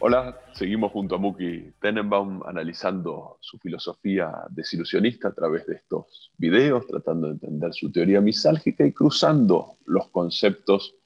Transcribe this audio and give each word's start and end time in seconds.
Hola, 0.00 0.36
seguimos 0.52 0.90
junto 0.90 1.14
a 1.14 1.18
Muki 1.18 1.74
Tenenbaum 1.80 2.42
analizando 2.44 3.38
su 3.40 3.56
filosofía 3.58 4.32
desilusionista 4.50 5.28
a 5.28 5.32
través 5.32 5.64
de 5.66 5.76
estos 5.76 6.32
videos, 6.38 6.88
tratando 6.88 7.28
de 7.28 7.34
entender 7.34 7.72
su 7.72 7.92
teoría 7.92 8.20
misálgica 8.20 8.84
y 8.84 8.92
cruzando 8.92 9.76
los 9.86 10.08
conceptos 10.08 10.96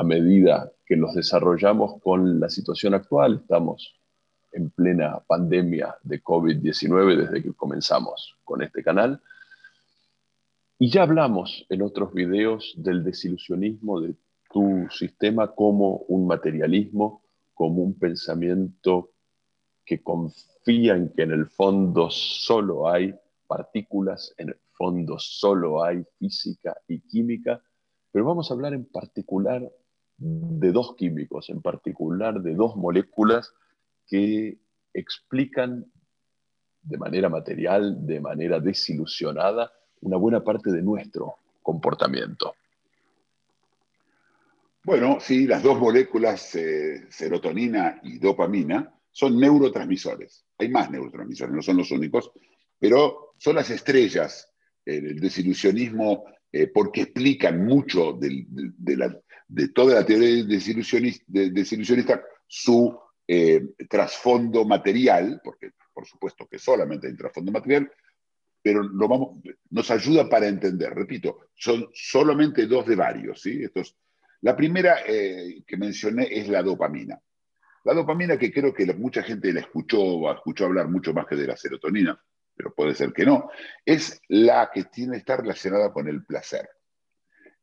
a 0.00 0.02
medida 0.02 0.72
que 0.86 0.96
los 0.96 1.14
desarrollamos 1.14 2.00
con 2.00 2.40
la 2.40 2.48
situación 2.48 2.94
actual. 2.94 3.40
Estamos 3.42 4.00
en 4.50 4.70
plena 4.70 5.20
pandemia 5.26 5.94
de 6.02 6.22
COVID-19 6.22 7.16
desde 7.18 7.42
que 7.42 7.52
comenzamos 7.52 8.38
con 8.42 8.62
este 8.62 8.82
canal. 8.82 9.20
Y 10.78 10.88
ya 10.88 11.02
hablamos 11.02 11.66
en 11.68 11.82
otros 11.82 12.14
videos 12.14 12.72
del 12.78 13.04
desilusionismo 13.04 14.00
de 14.00 14.14
tu 14.50 14.86
sistema 14.90 15.54
como 15.54 15.96
un 16.08 16.26
materialismo, 16.26 17.22
como 17.52 17.82
un 17.82 17.92
pensamiento 17.98 19.10
que 19.84 20.02
confía 20.02 20.96
en 20.96 21.10
que 21.10 21.24
en 21.24 21.32
el 21.32 21.46
fondo 21.46 22.08
solo 22.08 22.88
hay 22.88 23.14
partículas, 23.46 24.32
en 24.38 24.48
el 24.48 24.56
fondo 24.72 25.18
solo 25.18 25.84
hay 25.84 26.02
física 26.18 26.74
y 26.88 27.00
química, 27.00 27.62
pero 28.10 28.24
vamos 28.24 28.50
a 28.50 28.54
hablar 28.54 28.72
en 28.72 28.86
particular 28.86 29.70
de 30.20 30.70
dos 30.70 30.94
químicos, 30.96 31.48
en 31.48 31.62
particular 31.62 32.42
de 32.42 32.54
dos 32.54 32.76
moléculas 32.76 33.54
que 34.06 34.58
explican 34.92 35.86
de 36.82 36.98
manera 36.98 37.28
material, 37.28 38.06
de 38.06 38.20
manera 38.20 38.60
desilusionada, 38.60 39.72
una 40.02 40.18
buena 40.18 40.44
parte 40.44 40.70
de 40.70 40.82
nuestro 40.82 41.36
comportamiento. 41.62 42.54
Bueno, 44.84 45.18
sí, 45.20 45.46
las 45.46 45.62
dos 45.62 45.78
moléculas, 45.78 46.54
eh, 46.54 47.06
serotonina 47.10 48.00
y 48.02 48.18
dopamina, 48.18 48.94
son 49.10 49.38
neurotransmisores. 49.38 50.44
Hay 50.58 50.68
más 50.68 50.90
neurotransmisores, 50.90 51.54
no 51.54 51.62
son 51.62 51.78
los 51.78 51.90
únicos, 51.90 52.30
pero 52.78 53.34
son 53.38 53.56
las 53.56 53.70
estrellas 53.70 54.52
del 54.84 55.20
desilusionismo 55.20 56.24
eh, 56.52 56.66
porque 56.66 57.02
explican 57.02 57.64
mucho 57.64 58.12
de, 58.14 58.44
de, 58.48 58.96
la, 58.96 59.16
de, 59.50 59.68
toda 59.68 59.96
la 59.96 60.06
teoría 60.06 60.44
desilusionista, 60.44 61.24
desilusionista 61.28 62.22
su 62.46 62.98
eh, 63.26 63.74
trasfondo 63.88 64.64
material, 64.64 65.40
porque 65.42 65.72
por 65.92 66.06
supuesto 66.06 66.48
que 66.48 66.58
solamente 66.58 67.06
hay 67.06 67.16
trasfondo 67.16 67.52
material, 67.52 67.90
pero 68.62 68.82
nos 69.70 69.90
ayuda 69.90 70.28
para 70.28 70.46
entender. 70.48 70.94
Repito, 70.94 71.48
son 71.54 71.88
solamente 71.94 72.66
dos 72.66 72.86
de 72.86 72.96
varios. 72.96 73.40
¿sí? 73.40 73.62
La 74.42 74.56
primera 74.56 75.00
eh, 75.06 75.62
que 75.66 75.76
mencioné 75.76 76.28
es 76.30 76.48
la 76.48 76.62
dopamina. 76.62 77.20
La 77.84 77.94
dopamina 77.94 78.36
que 78.36 78.52
creo 78.52 78.74
que 78.74 78.86
mucha 78.94 79.22
gente 79.22 79.52
la 79.52 79.60
escuchó, 79.60 80.30
escuchó 80.32 80.66
hablar 80.66 80.88
mucho 80.88 81.14
más 81.14 81.26
que 81.26 81.36
de 81.36 81.46
la 81.46 81.56
serotonina, 81.56 82.22
pero 82.54 82.74
puede 82.74 82.94
ser 82.94 83.12
que 83.12 83.24
no, 83.24 83.50
es 83.84 84.20
la 84.28 84.70
que 84.72 84.84
tiene 84.84 85.16
está 85.16 85.38
relacionada 85.38 85.92
con 85.92 86.06
el 86.06 86.24
placer. 86.24 86.68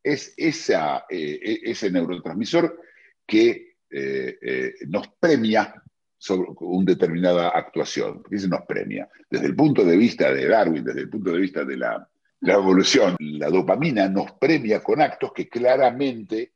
Es 0.08 0.32
eh, 0.38 1.02
e, 1.10 1.70
ese 1.70 1.90
neurotransmisor 1.90 2.80
que 3.26 3.76
eh, 3.90 4.38
eh, 4.40 4.74
nos 4.86 5.08
premia 5.20 5.82
sobre 6.16 6.50
una 6.60 6.86
determinada 6.86 7.50
actuación. 7.50 8.22
¿Por 8.22 8.30
qué 8.30 8.38
se 8.38 8.48
nos 8.48 8.62
premia? 8.62 9.06
Desde 9.28 9.46
el 9.46 9.54
punto 9.54 9.84
de 9.84 9.96
vista 9.98 10.32
de 10.32 10.48
Darwin, 10.48 10.82
desde 10.82 11.00
el 11.00 11.10
punto 11.10 11.32
de 11.32 11.38
vista 11.38 11.62
de 11.62 11.76
la, 11.76 12.08
la 12.40 12.54
evolución, 12.54 13.16
la 13.18 13.50
dopamina 13.50 14.08
nos 14.08 14.32
premia 14.32 14.82
con 14.82 15.02
actos 15.02 15.32
que 15.32 15.48
claramente 15.48 16.52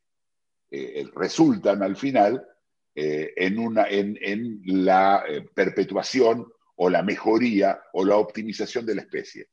resultan 1.14 1.82
al 1.82 1.96
final 1.96 2.42
en, 2.94 3.58
una, 3.58 3.86
en, 3.88 4.18
en 4.22 4.62
la 4.64 5.22
perpetuación 5.54 6.46
o 6.76 6.88
la 6.88 7.02
mejoría 7.02 7.82
o 7.92 8.04
la 8.06 8.16
optimización 8.16 8.86
de 8.86 8.94
la 8.94 9.02
especie. 9.02 9.48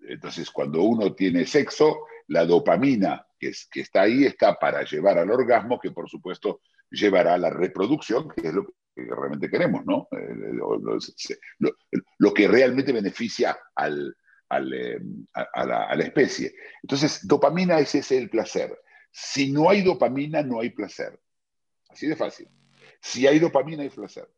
Entonces, 0.00 0.50
cuando 0.50 0.82
uno 0.82 1.14
tiene 1.14 1.46
sexo, 1.46 2.00
la 2.26 2.44
dopamina 2.44 3.25
que, 3.38 3.48
es, 3.48 3.68
que 3.70 3.80
está 3.80 4.02
ahí 4.02 4.24
está 4.24 4.54
para 4.54 4.82
llevar 4.84 5.18
al 5.18 5.30
orgasmo, 5.30 5.78
que 5.78 5.90
por 5.90 6.08
supuesto 6.08 6.60
llevará 6.90 7.34
a 7.34 7.38
la 7.38 7.50
reproducción, 7.50 8.28
que 8.28 8.48
es 8.48 8.54
lo 8.54 8.64
que 8.64 8.74
realmente 8.96 9.50
queremos, 9.50 9.84
¿no? 9.84 10.08
Lo, 10.10 10.78
lo, 10.78 10.98
lo 12.18 12.34
que 12.34 12.48
realmente 12.48 12.92
beneficia 12.92 13.58
al, 13.74 14.16
eh, 14.48 15.00
a, 15.34 15.66
la, 15.66 16.04
especie. 16.04 16.54
Entonces, 16.82 17.26
dopamina 17.26 17.80
ese 17.80 17.98
es 17.98 18.12
el 18.12 18.30
placer. 18.30 18.78
Si 19.10 19.50
no 19.50 19.68
hay 19.68 19.82
dopamina, 19.82 20.42
no 20.42 20.60
hay 20.60 20.70
placer. 20.70 21.18
Así 21.88 22.06
de 22.06 22.14
fácil. 22.14 22.48
Si 23.00 23.26
hay 23.26 23.40
dopamina, 23.40 23.82
hay 23.82 23.90
placer. 23.90 24.30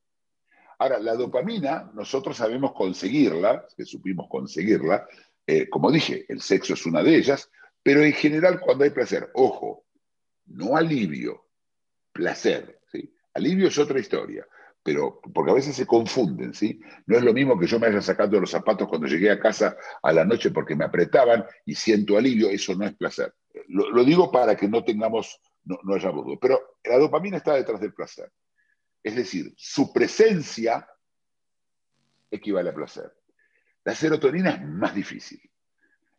Ahora, 0.78 0.98
la 0.98 1.14
dopamina, 1.14 1.91
nosotros 1.94 2.37
sabemos 2.37 2.72
conseguirla, 2.72 3.66
que 3.76 3.84
supimos 3.84 4.28
conseguirla, 4.31 5.06
eh, 5.47 5.69
como 5.69 5.91
dije, 5.91 6.25
el 6.28 6.41
sexo 6.41 6.72
es 6.75 6.87
una 6.87 7.03
de 7.03 7.16
ellas, 7.16 7.50
pero 7.83 8.03
en 8.03 8.12
general 8.12 8.61
cuando 8.61 8.84
hay 8.84 8.91
placer, 8.91 9.31
ojo, 9.34 9.87
no 10.47 10.77
alivio, 10.77 11.47
placer. 12.12 12.81
¿sí? 12.91 13.15
Alivio 13.34 13.69
es 13.69 13.78
otra 13.78 13.99
historia, 13.99 14.47
pero 14.83 15.21
porque 15.34 15.50
a 15.50 15.55
veces 15.55 15.77
se 15.77 15.87
confunden, 15.87 16.55
¿sí? 16.55 16.81
No 17.06 17.17
es 17.17 17.22
lo 17.22 17.33
mismo 17.33 17.59
que 17.59 17.67
yo 17.67 17.78
me 17.78 17.87
haya 17.87 18.00
sacado 18.00 18.41
los 18.41 18.50
zapatos 18.50 18.88
cuando 18.88 19.06
llegué 19.06 19.31
a 19.31 19.38
casa 19.38 19.77
a 20.03 20.12
la 20.12 20.25
noche 20.25 20.50
porque 20.50 20.75
me 20.75 20.84
apretaban 20.84 21.44
y 21.65 21.75
siento 21.75 22.17
alivio, 22.17 22.49
eso 22.50 22.75
no 22.75 22.87
es 22.87 22.97
placer. 22.97 23.34
Lo, 23.69 24.05
digo 24.05 24.31
para 24.31 24.56
que 24.56 24.69
no 24.69 24.84
tengamos, 24.84 25.41
no, 25.65 25.78
no 25.83 25.94
haya 25.94 26.11
duda, 26.11 26.38
pero 26.41 26.77
la 26.84 26.99
dopamina 26.99 27.37
está 27.37 27.55
detrás 27.55 27.81
del 27.81 27.93
placer. 27.93 28.31
Es 29.03 29.17
decir, 29.17 29.53
su 29.56 29.93
presencia 29.93 30.88
equivale 32.31 32.71
a 32.71 32.75
placer. 32.75 33.12
La 33.84 33.94
serotonina 33.94 34.50
es 34.50 34.62
más 34.62 34.94
difícil. 34.94 35.41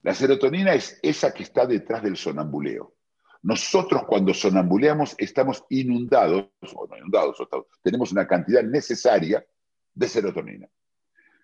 La 0.02 0.14
serotonina 0.14 0.74
es 0.74 1.00
esa 1.02 1.34
que 1.34 1.44
está 1.44 1.66
detrás 1.66 2.04
del 2.04 2.16
sonambuleo. 2.16 2.96
Nosotros 3.42 4.04
cuando 4.06 4.34
sonambuleamos 4.34 5.16
estamos 5.18 5.64
inundados, 5.70 6.50
o 6.74 6.88
no 6.88 6.98
inundados, 6.98 7.38
tenemos 7.82 8.12
una 8.12 8.28
cantidad 8.28 8.64
necesaria 8.64 9.46
de 9.94 10.08
serotonina. 10.08 10.70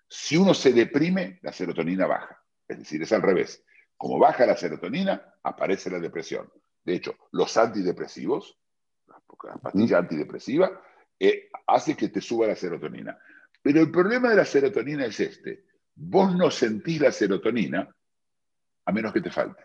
Si 0.08 0.36
uno 0.36 0.54
se 0.54 0.72
deprime, 0.72 1.38
la 1.42 1.52
serotonina 1.52 2.06
baja. 2.06 2.42
Es 2.68 2.78
decir, 2.78 3.02
es 3.02 3.12
al 3.12 3.22
revés. 3.22 3.64
Como 3.96 4.18
baja 4.18 4.46
la 4.46 4.56
serotonina, 4.56 5.34
aparece 5.42 5.90
la 5.90 5.98
depresión. 5.98 6.50
De 6.84 6.94
hecho, 6.94 7.16
los 7.32 7.56
antidepresivos, 7.56 8.58
la 9.06 9.56
pastilla 9.56 9.98
antidepresiva, 9.98 10.82
eh, 11.18 11.48
hace 11.66 11.96
que 11.96 12.08
te 12.08 12.20
suba 12.20 12.46
la 12.46 12.56
serotonina. 12.56 13.18
Pero 13.62 13.80
el 13.80 13.90
problema 13.90 14.30
de 14.30 14.36
la 14.36 14.44
serotonina 14.44 15.06
es 15.06 15.18
este. 15.18 15.64
Vos 15.94 16.36
no 16.36 16.50
sentís 16.50 17.00
la 17.00 17.10
serotonina 17.10 17.95
a 18.86 18.92
menos 18.92 19.12
que 19.12 19.20
te 19.20 19.30
falte. 19.30 19.64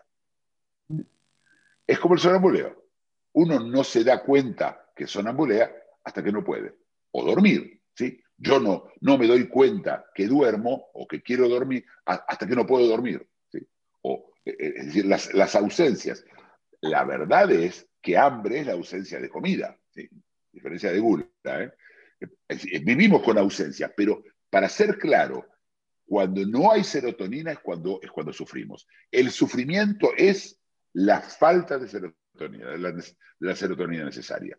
Es 1.86 1.98
como 1.98 2.14
el 2.14 2.20
sonambuleo. 2.20 2.84
Uno 3.32 3.60
no 3.60 3.82
se 3.82 4.04
da 4.04 4.22
cuenta 4.22 4.90
que 4.94 5.06
sonambulea 5.06 5.72
hasta 6.04 6.22
que 6.22 6.32
no 6.32 6.44
puede. 6.44 6.74
O 7.12 7.24
dormir, 7.24 7.80
¿sí? 7.94 8.22
Yo 8.36 8.58
no, 8.58 8.88
no 9.00 9.16
me 9.18 9.26
doy 9.26 9.46
cuenta 9.46 10.06
que 10.14 10.26
duermo 10.26 10.90
o 10.94 11.06
que 11.06 11.22
quiero 11.22 11.48
dormir 11.48 11.84
hasta 12.04 12.46
que 12.46 12.56
no 12.56 12.66
puedo 12.66 12.86
dormir. 12.88 13.26
¿sí? 13.50 13.64
O, 14.02 14.32
eh, 14.44 14.56
es 14.58 14.86
decir, 14.86 15.06
las, 15.06 15.32
las, 15.32 15.54
ausencias. 15.54 16.24
La 16.80 17.04
verdad 17.04 17.50
es 17.52 17.88
que 18.00 18.18
hambre 18.18 18.60
es 18.60 18.66
la 18.66 18.72
ausencia 18.72 19.20
de 19.20 19.28
comida, 19.28 19.78
diferencia 20.50 20.90
de 20.90 20.98
gula. 20.98 21.24
¿eh? 21.44 21.70
Vivimos 22.82 23.22
con 23.22 23.38
ausencia, 23.38 23.92
pero 23.96 24.24
para 24.50 24.68
ser 24.68 24.98
claro, 24.98 25.46
cuando 26.06 26.44
no 26.46 26.72
hay 26.72 26.84
serotonina 26.84 27.52
es 27.52 27.58
cuando, 27.60 28.00
es 28.02 28.10
cuando 28.10 28.32
sufrimos. 28.32 28.86
El 29.10 29.30
sufrimiento 29.30 30.10
es 30.16 30.60
la 30.92 31.20
falta 31.20 31.78
de 31.78 31.88
serotonina, 31.88 32.76
la 33.38 33.56
serotonina 33.56 34.04
necesaria. 34.04 34.58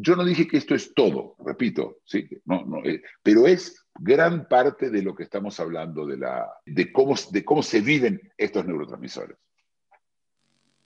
Yo 0.00 0.14
no 0.14 0.24
dije 0.24 0.46
que 0.46 0.58
esto 0.58 0.76
es 0.76 0.94
todo, 0.94 1.34
repito, 1.44 1.98
¿sí? 2.04 2.28
no, 2.44 2.64
no, 2.64 2.84
eh, 2.84 3.02
pero 3.20 3.48
es 3.48 3.84
gran 3.98 4.46
parte 4.46 4.90
de 4.90 5.02
lo 5.02 5.12
que 5.12 5.24
estamos 5.24 5.58
hablando, 5.58 6.06
de, 6.06 6.16
la, 6.16 6.48
de, 6.64 6.92
cómo, 6.92 7.16
de 7.32 7.44
cómo 7.44 7.64
se 7.64 7.80
viven 7.80 8.20
estos 8.36 8.64
neurotransmisores. 8.64 9.36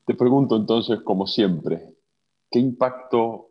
Te 0.06 0.14
pregunto 0.14 0.56
entonces, 0.56 1.00
como 1.04 1.26
siempre, 1.26 1.94
¿qué 2.50 2.58
impacto 2.58 3.50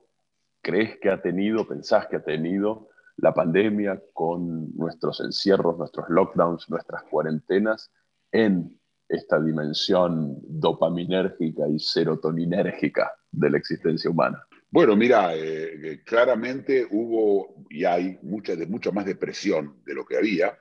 crees 0.62 0.98
que 1.00 1.12
ha 1.12 1.22
tenido, 1.22 1.68
pensás 1.68 2.08
que 2.08 2.16
ha 2.16 2.24
tenido 2.24 2.90
la 3.18 3.34
pandemia 3.34 4.02
con 4.14 4.76
nuestros 4.76 5.20
encierros, 5.22 5.78
nuestros 5.78 6.10
lockdowns, 6.10 6.70
nuestras 6.70 7.04
cuarentenas 7.04 7.92
en 8.32 8.80
esta 9.08 9.42
dimensión 9.42 10.38
dopaminérgica 10.48 11.68
y 11.68 11.80
serotoninérgica 11.80 13.12
de 13.32 13.50
la 13.50 13.58
existencia 13.58 14.10
humana? 14.10 14.46
Bueno, 14.70 14.96
mira, 14.96 15.36
eh, 15.36 15.74
eh, 15.84 16.04
claramente 16.06 16.88
hubo 16.90 17.66
y 17.70 17.84
hay 17.84 18.18
mucha, 18.24 18.56
de, 18.56 18.66
mucha 18.68 18.92
más 18.92 19.06
depresión 19.06 19.82
de 19.86 19.94
lo 19.94 20.06
que 20.06 20.18
había, 20.18 20.58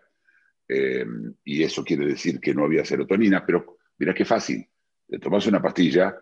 eh, 0.69 1.07
y 1.45 1.63
eso 1.63 1.85
quiere 1.85 2.07
decir 2.07 2.41
que 2.41 2.53
no 2.53 2.65
había 2.65 2.85
serotonina, 2.85 3.45
pero 3.47 3.79
mira 3.99 4.13
qué 4.13 4.25
fácil, 4.25 4.69
te 5.07 5.19
tomas 5.19 5.47
una 5.47 5.63
pastilla 5.63 6.17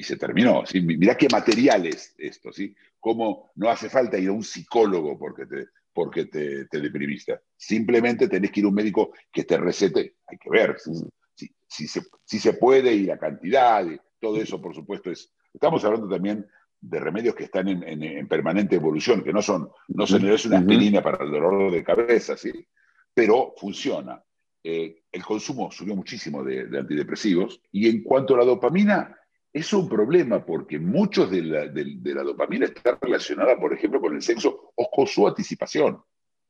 y 0.00 0.02
se 0.02 0.16
terminó. 0.16 0.64
¿sí? 0.64 0.80
Mira 0.80 1.16
qué 1.16 1.28
material 1.30 1.86
es 1.86 2.14
esto, 2.18 2.52
¿sí? 2.52 2.74
Cómo 2.98 3.52
no 3.56 3.68
hace 3.68 3.88
falta 3.88 4.18
ir 4.18 4.30
a 4.30 4.32
un 4.32 4.42
psicólogo 4.42 5.18
porque 5.18 5.46
te, 5.46 5.66
porque 5.92 6.24
te, 6.24 6.64
te 6.64 6.80
deprimiste. 6.80 7.40
Simplemente 7.56 8.28
tenés 8.28 8.50
que 8.50 8.60
ir 8.60 8.66
a 8.66 8.70
un 8.70 8.74
médico 8.74 9.12
que 9.30 9.44
te 9.44 9.58
recete. 9.58 10.16
Hay 10.26 10.38
que 10.38 10.50
ver 10.50 10.76
si, 10.78 11.50
si, 11.68 11.86
se, 11.86 12.02
si 12.24 12.38
se 12.38 12.54
puede 12.54 12.94
y 12.94 13.04
la 13.04 13.18
cantidad, 13.18 13.86
y 13.86 13.98
todo 14.18 14.40
eso, 14.40 14.60
por 14.60 14.74
supuesto, 14.74 15.10
es... 15.10 15.32
Estamos 15.52 15.84
hablando 15.84 16.08
también 16.08 16.46
de 16.80 17.00
remedios 17.00 17.34
que 17.34 17.44
están 17.44 17.68
en, 17.68 18.28
permanente 18.28 18.76
evolución, 18.76 19.22
que 19.22 19.32
no 19.32 19.42
son, 19.42 19.70
no, 19.88 20.06
se, 20.06 20.16
es 20.32 20.46
una 20.46 20.58
aspirina 20.58 21.02
para 21.02 21.24
el 21.24 21.30
dolor 21.30 21.70
de 21.70 21.84
cabeza, 21.84 22.36
¿sí? 22.36 22.66
pero 23.12 23.52
funciona. 23.56 24.22
Eh, 24.62 25.04
el 25.10 25.24
consumo 25.24 25.70
subió 25.70 25.96
muchísimo 25.96 26.44
de, 26.44 26.62
antidepresivos 26.78 27.62
y 27.72 27.88
en 27.88 28.02
cuanto 28.02 28.34
a 28.34 28.38
la 28.38 28.44
dopamina, 28.44 29.16
es 29.52 29.72
un 29.72 29.88
problema 29.88 30.44
porque 30.44 30.78
muchos 30.78 31.30
de 31.30 31.42
la, 31.42 31.66
de, 31.66 32.14
la, 32.14 32.22
dopamina 32.22 32.66
está 32.66 32.96
relacionada, 33.00 33.58
por 33.58 33.72
ejemplo, 33.72 34.00
con 34.00 34.14
el 34.14 34.22
sexo 34.22 34.72
o 34.74 34.90
con 34.90 35.06
su 35.06 35.26
anticipación. 35.26 36.00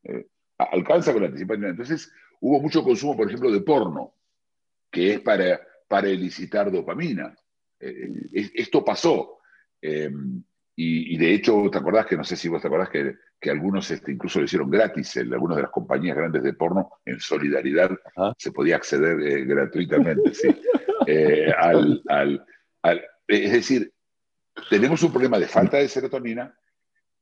Eh, 0.02 0.26
alcanza 0.58 1.12
con 1.12 1.22
la 1.22 1.28
anticipación. 1.28 1.70
Entonces, 1.70 2.12
hubo 2.40 2.60
mucho 2.60 2.82
consumo, 2.82 3.16
por 3.16 3.26
ejemplo, 3.26 3.50
de 3.50 3.62
porno, 3.62 4.14
que 4.90 5.14
es 5.14 5.20
para, 5.20 5.60
para 5.88 6.08
elicitar 6.08 6.70
dopamina. 6.70 7.34
Eh, 7.78 8.10
esto 8.32 8.84
pasó. 8.84 9.38
Em, 9.80 10.42
y, 10.76 11.18
de 11.18 11.34
hecho, 11.34 11.68
¿te 11.70 11.76
acordás 11.76 12.06
que, 12.06 12.16
no 12.16 12.24
sé 12.24 12.36
si 12.36 12.48
vos 12.48 12.62
te 12.62 12.68
acordás 12.68 12.88
que, 12.88 13.14
que 13.38 13.50
algunos 13.50 13.90
este, 13.90 14.12
incluso 14.12 14.38
lo 14.38 14.46
hicieron 14.46 14.70
gratis, 14.70 15.14
en 15.16 15.32
algunas 15.32 15.56
de 15.56 15.62
las 15.62 15.70
compañías 15.70 16.16
grandes 16.16 16.42
de 16.42 16.54
porno, 16.54 16.90
en 17.04 17.20
solidaridad, 17.20 17.90
se 18.38 18.50
podía 18.50 18.76
acceder 18.76 19.20
eh, 19.20 19.44
gratuitamente, 19.44 20.32
sí, 20.32 20.48
al, 22.08 22.46
al, 22.82 23.04
es 23.26 23.52
decir, 23.52 23.92
tenemos 24.68 25.02
un 25.02 25.12
problema 25.12 25.38
de 25.38 25.46
falta 25.46 25.78
de 25.78 25.88
serotonina 25.88 26.54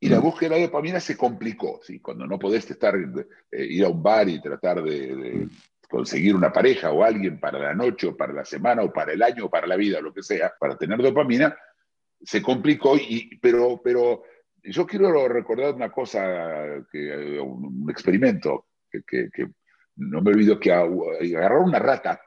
y 0.01 0.09
la 0.09 0.21
búsqueda 0.21 0.55
de 0.55 0.63
dopamina 0.63 1.01
se 1.01 1.17
complicó, 1.17 1.81
¿sí? 1.83 2.01
Cuando 2.01 2.27
no 2.27 2.39
podés 2.39 2.71
estar, 2.71 2.95
eh, 2.97 3.65
ir 3.65 3.85
a 3.85 3.89
un 3.89 4.03
bar 4.03 4.29
y 4.29 4.41
tratar 4.41 4.83
de, 4.83 5.17
de 5.17 5.49
conseguir 5.89 6.37
una 6.37 6.53
pareja 6.53 6.93
o 6.93 7.03
alguien 7.03 7.41
para 7.41 7.59
la 7.59 7.75
noche 7.75 8.07
o 8.09 8.17
para 8.17 8.33
la 8.33 8.45
semana 8.45 8.83
o 8.83 8.93
para 8.93 9.13
el 9.13 9.23
año 9.23 9.47
o 9.47 9.51
para 9.51 9.67
la 9.67 9.77
vida, 9.77 9.99
o 9.99 10.03
lo 10.03 10.13
que 10.13 10.23
sea, 10.23 10.53
para 10.59 10.77
tener 10.77 10.99
dopamina, 10.99 11.57
se 12.23 12.43
complicó, 12.43 12.97
y, 12.97 13.39
pero, 13.41 13.81
pero 13.83 14.23
yo 14.63 14.87
quiero 14.87 15.29
recordar 15.29 15.75
una 15.75 15.91
cosa, 15.91 16.85
que, 16.91 17.41
un, 17.41 17.89
experimento, 17.91 18.67
que, 18.91 19.29
no 19.97 20.21
me 20.21 20.31
olvido 20.31 20.61
que 20.61 20.73
agarraron 20.73 21.65
una 21.65 21.79
rata 21.79 22.21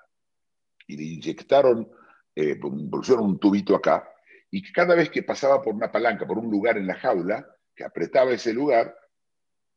y 0.87 0.97
le 0.97 1.03
inyectaron, 1.03 1.89
eh, 2.35 2.55
pusieron 2.55 3.25
un 3.25 3.39
tubito 3.39 3.75
acá, 3.75 4.07
y 4.49 4.71
cada 4.71 4.95
vez 4.95 5.09
que 5.09 5.23
pasaba 5.23 5.61
por 5.61 5.73
una 5.73 5.91
palanca, 5.91 6.27
por 6.27 6.37
un 6.37 6.51
lugar 6.51 6.77
en 6.77 6.87
la 6.87 6.95
jaula, 6.95 7.47
que 7.73 7.85
apretaba 7.85 8.31
ese 8.31 8.53
lugar, 8.53 8.95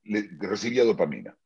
le, 0.02 0.28
recibía 0.40 0.84
dopamina. 0.84 1.36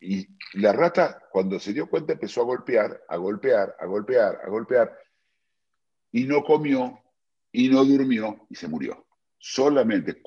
Y 0.00 0.26
la 0.54 0.72
rata, 0.72 1.22
cuando 1.30 1.58
se 1.58 1.72
dio 1.72 1.88
cuenta, 1.88 2.12
empezó 2.12 2.42
a 2.42 2.44
golpear, 2.44 3.02
a 3.08 3.16
golpear, 3.16 3.76
a 3.78 3.86
golpear, 3.86 4.40
a 4.44 4.48
golpear, 4.48 4.98
y 6.10 6.24
no 6.24 6.42
comió 6.42 7.00
y 7.52 7.68
no 7.68 7.84
durmió 7.84 8.46
y 8.50 8.56
se 8.56 8.68
murió. 8.68 9.06
Solamente, 9.38 10.20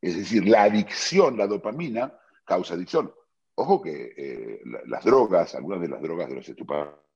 es 0.00 0.16
decir, 0.16 0.48
la 0.48 0.64
adicción, 0.64 1.36
la 1.36 1.46
dopamina, 1.46 2.18
causa 2.44 2.74
adicción. 2.74 3.12
Ojo 3.54 3.82
que 3.82 4.14
eh, 4.16 4.60
las 4.86 5.04
drogas, 5.04 5.54
algunas 5.54 5.80
de 5.80 5.88
las 5.88 6.00
drogas 6.00 6.28
de 6.28 6.36
los 6.36 6.48
estupefacientes, 6.48 7.09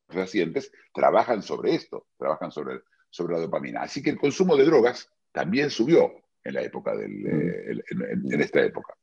trabajan 0.93 1.43
sobre 1.43 1.75
esto, 1.75 2.07
trabajan 2.17 2.51
sobre, 2.51 2.81
sobre 3.11 3.35
la 3.35 3.41
dopamina. 3.41 3.83
Así 3.83 4.03
que 4.03 4.11
el 4.11 4.19
consumo 4.19 4.57
de 4.57 4.65
drogas 4.65 5.11
también 5.33 5.71
subió 5.71 6.13
en 6.45 6.55
la 6.55 6.63
época 6.63 6.95
del, 6.97 7.11
mm. 7.11 7.27
eh, 7.27 7.85
en, 8.33 8.41
esta 8.41 8.63
época. 8.63 8.95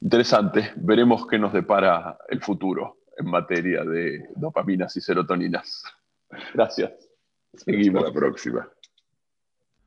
Interesante. 0.00 0.72
Veremos 0.76 1.26
qué 1.26 1.38
nos 1.38 1.52
depara 1.52 2.18
el 2.28 2.40
futuro 2.40 2.98
en 3.16 3.26
materia 3.26 3.84
de 3.84 4.28
dopaminas 4.36 4.96
y 4.96 5.00
serotoninas. 5.00 5.84
Gracias. 6.54 6.92
Seguimos. 7.54 8.04
Hasta 8.04 8.14
la 8.14 8.20
próxima. 8.20 8.70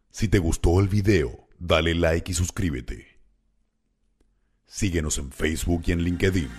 Si 0.10 0.27
te 0.27 0.39
gustó 0.39 0.80
el 0.80 0.88
video, 0.88 1.48
dale 1.60 1.94
like 1.94 2.31
y 2.31 2.33
suscríbete. 2.33 3.19
Síguenos 4.65 5.18
en 5.18 5.31
Facebook 5.31 5.83
y 5.86 5.92
en 5.92 6.00
LinkedIn. 6.01 6.50